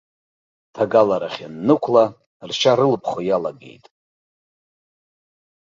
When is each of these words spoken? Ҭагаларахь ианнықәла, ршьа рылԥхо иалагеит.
Ҭагаларахь 0.73 1.39
ианнықәла, 1.41 2.05
ршьа 2.49 2.73
рылԥхо 2.77 3.19
иалагеит. 3.23 3.85